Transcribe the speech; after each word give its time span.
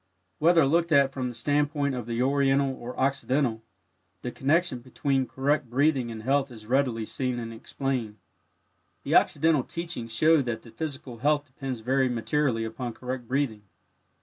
Whether 0.39 0.65
looked 0.65 0.91
at 0.91 1.11
from 1.13 1.29
the 1.29 1.35
standpoint 1.35 1.93
of 1.93 2.07
the 2.07 2.23
Oriental 2.23 2.73
or 2.75 2.99
Occidental, 2.99 3.61
the 4.23 4.31
connection 4.31 4.79
between 4.79 5.27
correct 5.27 5.69
breathing 5.69 6.09
and 6.09 6.23
health 6.23 6.49
is 6.49 6.65
readily 6.65 7.05
seen 7.05 7.37
and 7.37 7.53
explained. 7.53 8.17
The 9.03 9.13
Occidental 9.13 9.61
teachings 9.63 10.11
show 10.11 10.41
that 10.41 10.63
the 10.63 10.71
physical 10.71 11.19
health 11.19 11.45
depends 11.45 11.81
very 11.81 12.09
materially 12.09 12.63
upon 12.65 12.93
correct 12.95 13.27
breathing. 13.27 13.61